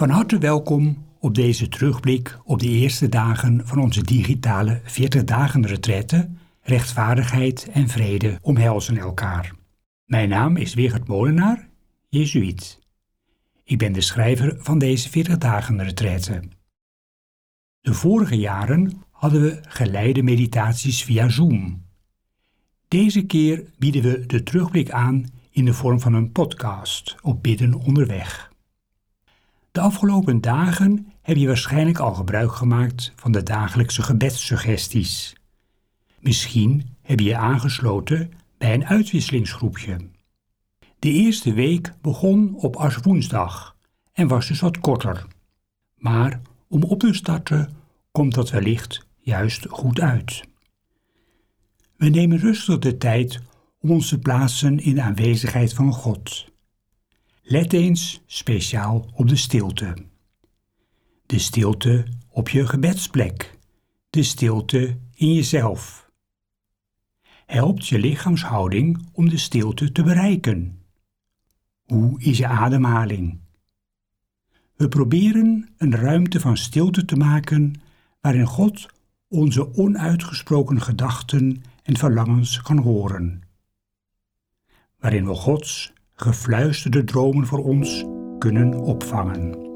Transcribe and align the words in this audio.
Van 0.00 0.10
harte 0.10 0.38
welkom 0.38 1.06
op 1.18 1.34
deze 1.34 1.68
terugblik 1.68 2.38
op 2.44 2.58
de 2.58 2.68
eerste 2.68 3.08
dagen 3.08 3.66
van 3.66 3.78
onze 3.78 4.02
digitale 4.02 4.80
40 4.84 5.24
dagen 5.24 5.66
retraite 5.66 6.30
Rechtvaardigheid 6.62 7.68
en 7.72 7.88
vrede 7.88 8.38
omhelzen 8.42 8.96
elkaar. 8.96 9.54
Mijn 10.04 10.28
naam 10.28 10.56
is 10.56 10.74
Wigert 10.74 11.08
Molenaar, 11.08 11.68
Jezuïet. 12.08 12.78
Ik 13.64 13.78
ben 13.78 13.92
de 13.92 14.00
schrijver 14.00 14.56
van 14.58 14.78
deze 14.78 15.10
40 15.10 15.38
dagen 15.38 15.82
retraite. 15.82 16.42
De 17.80 17.94
vorige 17.94 18.38
jaren 18.38 19.02
hadden 19.10 19.42
we 19.42 19.58
geleide 19.60 20.22
meditaties 20.22 21.04
via 21.04 21.28
Zoom. 21.28 21.86
Deze 22.88 23.26
keer 23.26 23.64
bieden 23.78 24.02
we 24.02 24.26
de 24.26 24.42
terugblik 24.42 24.90
aan 24.90 25.26
in 25.50 25.64
de 25.64 25.74
vorm 25.74 26.00
van 26.00 26.14
een 26.14 26.32
podcast 26.32 27.16
op 27.22 27.42
Bidden 27.42 27.74
onderweg. 27.74 28.49
De 29.72 29.80
afgelopen 29.80 30.40
dagen 30.40 31.12
heb 31.22 31.36
je 31.36 31.46
waarschijnlijk 31.46 31.98
al 31.98 32.14
gebruik 32.14 32.52
gemaakt 32.52 33.12
van 33.16 33.32
de 33.32 33.42
dagelijkse 33.42 34.02
gebedssuggesties. 34.02 35.34
Misschien 36.20 36.96
heb 37.02 37.20
je 37.20 37.26
je 37.26 37.36
aangesloten 37.36 38.30
bij 38.58 38.74
een 38.74 38.86
uitwisselingsgroepje. 38.86 39.96
De 40.98 41.10
eerste 41.12 41.52
week 41.52 41.92
begon 42.00 42.54
op 42.54 42.76
Aswoensdag 42.76 43.76
en 44.12 44.28
was 44.28 44.48
dus 44.48 44.60
wat 44.60 44.78
korter. 44.78 45.26
Maar 45.96 46.40
om 46.68 46.82
op 46.82 47.00
te 47.00 47.14
starten 47.14 47.76
komt 48.12 48.34
dat 48.34 48.50
wellicht 48.50 49.06
juist 49.18 49.66
goed 49.68 50.00
uit. 50.00 50.42
We 51.96 52.08
nemen 52.08 52.38
rustig 52.38 52.78
de 52.78 52.96
tijd 52.96 53.40
om 53.80 53.90
ons 53.90 54.08
te 54.08 54.18
plaatsen 54.18 54.78
in 54.78 54.94
de 54.94 55.02
aanwezigheid 55.02 55.74
van 55.74 55.92
God. 55.92 56.49
Let 57.42 57.72
eens 57.72 58.22
speciaal 58.26 59.10
op 59.14 59.28
de 59.28 59.36
stilte. 59.36 59.94
De 61.26 61.38
stilte 61.38 62.06
op 62.28 62.48
je 62.48 62.66
gebedsplek. 62.66 63.58
De 64.10 64.22
stilte 64.22 64.98
in 65.14 65.34
jezelf. 65.34 66.10
Helpt 67.46 67.86
je 67.86 67.98
lichaamshouding 67.98 69.08
om 69.12 69.28
de 69.28 69.38
stilte 69.38 69.92
te 69.92 70.02
bereiken. 70.02 70.82
Hoe 71.82 72.20
is 72.20 72.38
je 72.38 72.46
ademhaling? 72.46 73.40
We 74.76 74.88
proberen 74.88 75.68
een 75.76 75.96
ruimte 75.96 76.40
van 76.40 76.56
stilte 76.56 77.04
te 77.04 77.16
maken 77.16 77.80
waarin 78.20 78.46
God 78.46 78.86
onze 79.28 79.74
onuitgesproken 79.74 80.80
gedachten 80.80 81.62
en 81.82 81.96
verlangens 81.96 82.62
kan 82.62 82.78
horen. 82.78 83.42
Waarin 84.98 85.26
we 85.26 85.34
Gods 85.34 85.92
gefluisterde 86.20 87.04
dromen 87.04 87.46
voor 87.46 87.64
ons 87.64 88.04
kunnen 88.38 88.74
opvangen. 88.74 89.69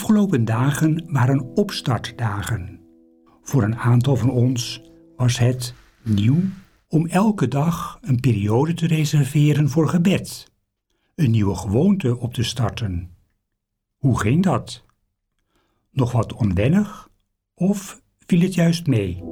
Afgelopen 0.00 0.44
dagen 0.44 1.04
waren 1.06 1.40
opstartdagen. 1.54 2.80
Voor 3.42 3.62
een 3.62 3.76
aantal 3.76 4.16
van 4.16 4.30
ons 4.30 4.82
was 5.16 5.38
het 5.38 5.74
nieuw 6.02 6.40
om 6.88 7.06
elke 7.06 7.48
dag 7.48 7.98
een 8.00 8.20
periode 8.20 8.74
te 8.74 8.86
reserveren 8.86 9.68
voor 9.68 9.88
gebed, 9.88 10.52
een 11.14 11.30
nieuwe 11.30 11.54
gewoonte 11.54 12.18
op 12.18 12.34
te 12.34 12.42
starten. 12.42 13.10
Hoe 13.96 14.20
ging 14.20 14.42
dat? 14.42 14.84
Nog 15.90 16.12
wat 16.12 16.32
onwennig 16.32 17.08
of 17.54 18.00
viel 18.26 18.40
het 18.40 18.54
juist 18.54 18.86
mee? 18.86 19.22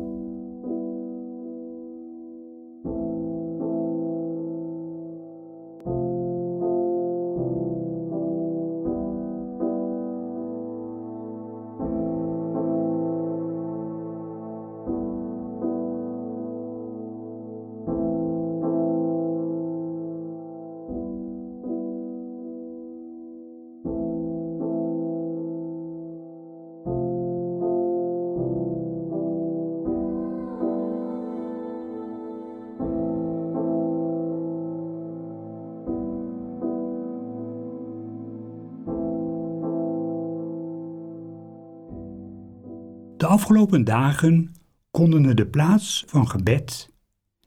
Afgelopen 43.28 43.84
dagen 43.84 44.54
konden 44.90 45.26
we 45.26 45.34
de 45.34 45.46
plaats 45.46 46.04
van 46.06 46.28
gebed, 46.28 46.90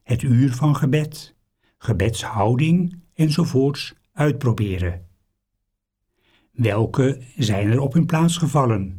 het 0.03 0.21
uur 0.21 0.53
van 0.53 0.75
gebed, 0.75 1.35
gebedshouding 1.77 2.99
enzovoorts 3.13 3.93
uitproberen. 4.13 5.05
Welke 6.51 7.21
zijn 7.37 7.71
er 7.71 7.79
op 7.79 7.93
hun 7.93 8.05
plaats 8.05 8.37
gevallen? 8.37 8.97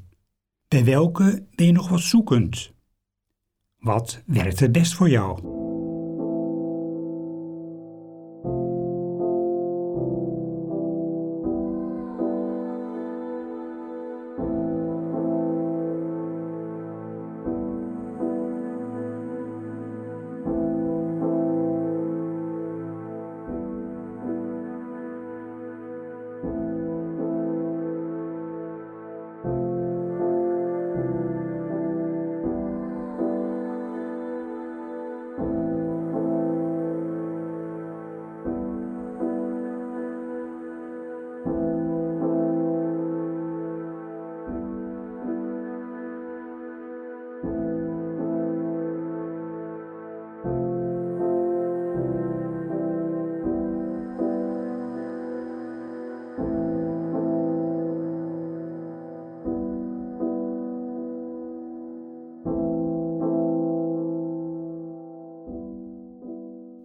Bij 0.68 0.84
welke 0.84 1.46
ben 1.54 1.66
je 1.66 1.72
nog 1.72 1.88
wat 1.88 2.00
zoekend? 2.00 2.72
Wat 3.78 4.22
werkt 4.26 4.60
het 4.60 4.72
best 4.72 4.94
voor 4.94 5.08
jou? 5.08 5.61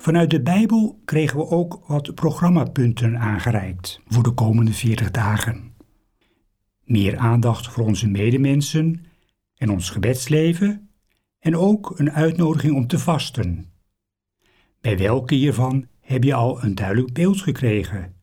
Vanuit 0.08 0.30
de 0.30 0.42
Bijbel 0.42 1.02
kregen 1.06 1.38
we 1.38 1.48
ook 1.48 1.84
wat 1.88 2.16
programmapunten 2.16 3.20
aangereikt 3.20 4.02
voor 4.08 4.24
de 4.24 4.32
komende 4.32 4.74
40 4.74 5.12
dagen. 5.12 5.74
Meer 6.84 7.18
aandacht 7.18 7.68
voor 7.68 7.86
onze 7.86 8.08
medemensen 8.08 9.06
en 9.56 9.70
ons 9.70 9.90
gebedsleven 9.90 10.90
en 11.40 11.56
ook 11.56 12.00
een 12.00 12.12
uitnodiging 12.12 12.76
om 12.76 12.88
te 12.88 13.00
vasten. 13.00 13.66
Bij 14.82 14.98
welke 14.98 15.36
hiervan 15.36 15.88
heb 16.00 16.24
je 16.24 16.34
al 16.34 16.64
een 16.64 16.76
duidelijk 16.76 17.14
beeld 17.14 17.42
gekregen? 17.42 18.14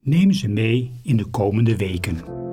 Neem 0.00 0.32
ze 0.32 0.48
mee 0.48 1.00
in 1.02 1.16
de 1.16 1.26
komende 1.26 1.76
weken. 1.76 2.45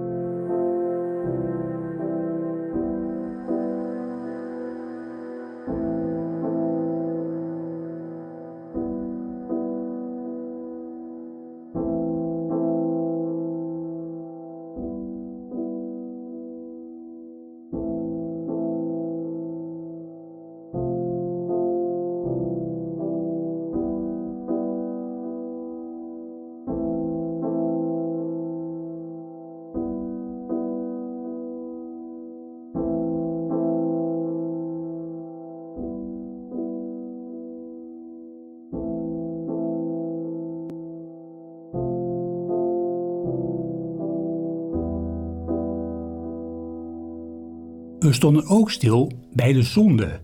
We 48.03 48.13
stonden 48.13 48.45
ook 48.45 48.71
stil 48.71 49.11
bij 49.33 49.53
de 49.53 49.63
zonde. 49.63 50.23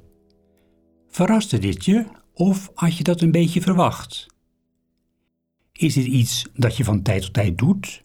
Verraste 1.08 1.58
dit 1.58 1.86
je 1.86 2.06
of 2.34 2.72
had 2.74 2.98
je 2.98 3.04
dat 3.04 3.22
een 3.22 3.32
beetje 3.32 3.62
verwacht? 3.62 4.26
Is 5.72 5.94
dit 5.94 6.06
iets 6.06 6.46
dat 6.54 6.78
je 6.78 6.84
van 6.84 7.02
tijd 7.02 7.22
tot 7.22 7.34
tijd 7.34 7.58
doet? 7.58 8.04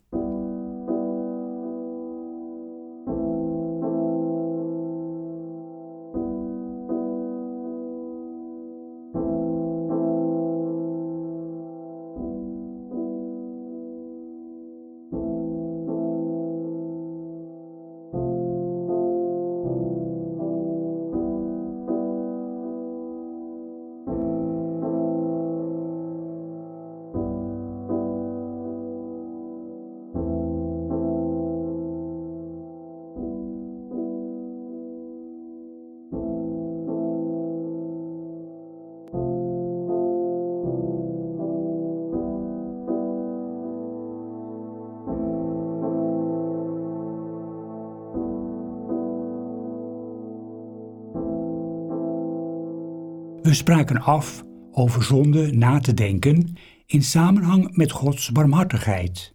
We 53.44 53.54
spraken 53.54 54.02
af 54.02 54.44
over 54.70 55.02
zonde 55.02 55.52
na 55.52 55.78
te 55.78 55.94
denken 55.94 56.56
in 56.86 57.02
samenhang 57.02 57.76
met 57.76 57.92
Gods 57.92 58.30
barmhartigheid. 58.30 59.34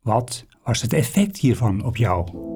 Wat 0.00 0.46
was 0.64 0.82
het 0.82 0.92
effect 0.92 1.36
hiervan 1.36 1.84
op 1.84 1.96
jou? 1.96 2.49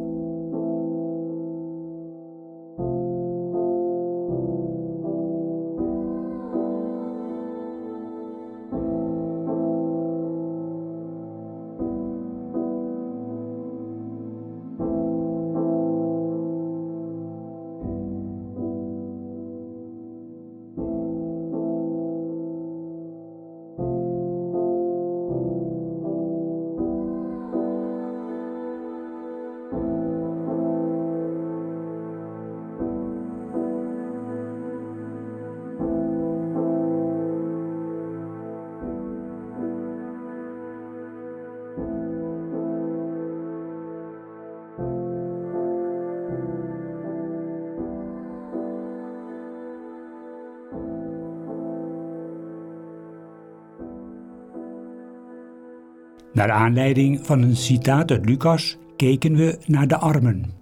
Naar 56.34 56.50
aanleiding 56.50 57.26
van 57.26 57.42
een 57.42 57.56
citaat 57.56 58.10
uit 58.10 58.24
Lucas 58.24 58.76
keken 58.96 59.36
we 59.36 59.58
naar 59.66 59.88
de 59.88 59.96
armen. 59.96 60.52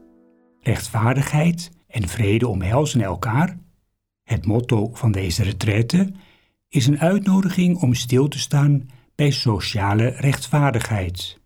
Rechtvaardigheid 0.61 1.71
en 1.87 2.09
vrede 2.09 2.49
omhelzen 2.49 3.01
elkaar. 3.01 3.59
Het 4.25 4.47
motto 4.47 4.91
van 4.93 5.13
deze 5.13 5.43
retraite 5.43 6.13
is 6.69 6.87
een 6.87 7.01
uitnodiging 7.01 7.83
om 7.83 7.95
stil 7.95 8.29
te 8.29 8.39
staan 8.39 8.89
bij 9.15 9.31
sociale 9.31 10.09
rechtvaardigheid. 10.09 11.41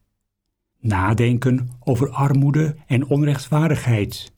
Nadenken 0.81 1.70
over 1.81 2.11
armoede 2.11 2.76
en 2.87 3.06
onrechtvaardigheid. 3.06 4.32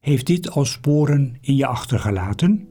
Heeft 0.00 0.26
dit 0.26 0.50
al 0.50 0.64
sporen 0.64 1.36
in 1.40 1.56
je 1.56 1.66
achtergelaten? 1.66 2.68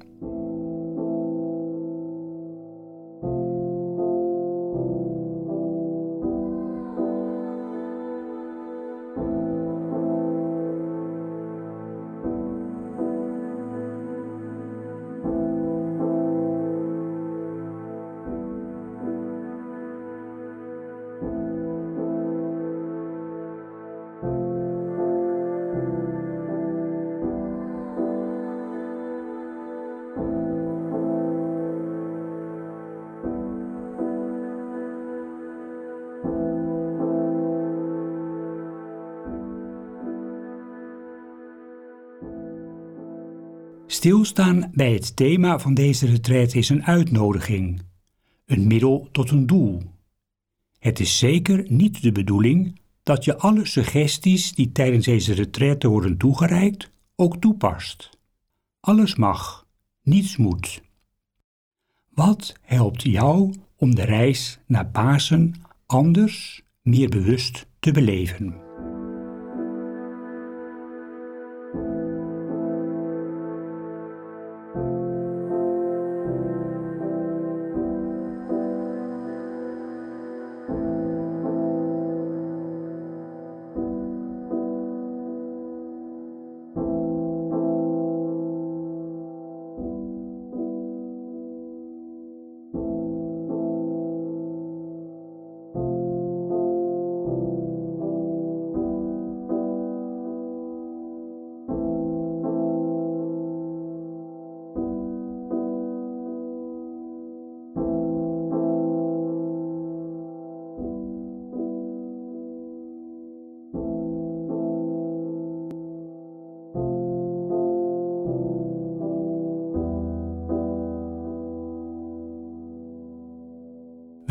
Stilstaan 44.04 44.72
bij 44.74 44.94
het 44.94 45.16
thema 45.16 45.60
van 45.60 45.74
deze 45.74 46.06
retraite 46.06 46.58
is 46.58 46.70
een 46.70 46.84
uitnodiging, 46.84 47.82
een 48.46 48.68
middel 48.68 49.08
tot 49.12 49.30
een 49.32 49.48
doel. 49.48 49.82
Het 50.80 51.00
is 51.00 51.18
zeker 51.18 51.66
niet 51.68 52.02
de 52.02 52.12
bedoeling 52.12 52.80
dat 53.04 53.26
je 53.26 53.38
alle 53.38 53.66
suggesties 53.66 54.54
die 54.54 54.72
tijdens 54.72 55.06
deze 55.06 55.34
retraite 55.34 55.88
worden 55.88 56.18
toegereikt 56.18 56.92
ook 57.16 57.38
toepast. 57.38 58.10
Alles 58.80 59.16
mag, 59.16 59.68
niets 60.02 60.38
moet. 60.38 60.82
Wat 62.10 62.54
helpt 62.62 63.02
jou 63.02 63.54
om 63.76 63.96
de 63.96 64.04
reis 64.04 64.60
naar 64.68 64.88
Pasen 64.88 65.54
anders, 65.86 66.62
meer 66.82 67.10
bewust 67.10 67.68
te 67.80 67.92
beleven? 67.92 68.73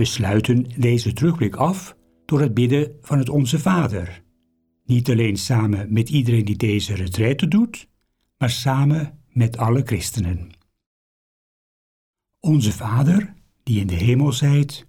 We 0.03 0.09
sluiten 0.09 0.67
deze 0.77 1.13
terugblik 1.13 1.57
af 1.57 1.97
door 2.25 2.41
het 2.41 2.55
bidden 2.55 2.97
van 3.01 3.19
het 3.19 3.29
Onze 3.29 3.59
Vader. 3.59 4.23
Niet 4.85 5.11
alleen 5.11 5.37
samen 5.37 5.93
met 5.93 6.09
iedereen 6.09 6.45
die 6.45 6.57
deze 6.57 6.95
retraite 6.95 7.49
doet, 7.49 7.89
maar 8.39 8.51
samen 8.51 9.19
met 9.29 9.57
alle 9.57 9.83
christenen. 9.85 10.51
Onze 12.41 12.73
Vader, 12.73 13.35
die 13.63 13.81
in 13.81 13.87
de 13.87 13.95
hemel 13.95 14.33
zijt, 14.33 14.87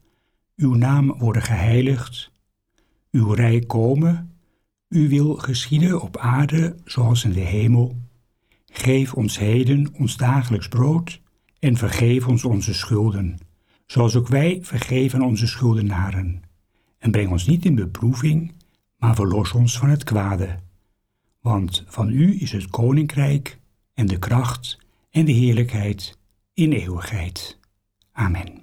uw 0.56 0.74
naam 0.74 1.18
worden 1.18 1.42
geheiligd, 1.42 2.32
uw 3.12 3.32
rijk 3.32 3.68
komen, 3.68 4.38
U 4.90 5.10
wil 5.10 5.36
geschieden 5.36 6.02
op 6.02 6.18
aarde 6.18 6.76
zoals 6.86 7.24
in 7.24 7.34
de 7.34 7.40
hemel. 7.40 7.98
Geef 8.66 9.14
ons 9.14 9.40
heden 9.40 9.94
ons 9.94 10.18
dagelijks 10.18 10.68
brood 10.68 11.22
en 11.60 11.78
vergeef 11.78 12.28
ons 12.28 12.44
onze 12.44 12.74
schulden, 12.74 13.38
zoals 13.86 14.16
ook 14.16 14.28
wij 14.28 14.60
vergeven 14.62 15.22
onze 15.22 15.48
schuldenaren. 15.48 16.42
En 16.98 17.12
breng 17.12 17.32
ons 17.32 17.48
niet 17.48 17.66
in 17.66 17.76
beproeving, 17.76 18.54
maar 18.98 19.16
verlos 19.16 19.52
ons 19.52 19.78
van 19.78 19.90
het 19.90 20.04
kwade. 20.04 20.60
Want 21.42 21.84
van 21.88 22.10
u 22.10 22.42
is 22.42 22.52
het 22.52 22.68
koninkrijk 22.68 23.60
en 23.94 24.08
de 24.08 24.20
kracht 24.20 24.78
en 25.10 25.26
de 25.26 25.32
heerlijkheid 25.32 26.18
in 26.54 26.72
eeuwigheid. 26.72 27.60
Amen. 28.12 28.63